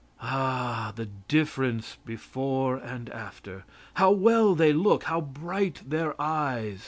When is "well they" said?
4.09-4.73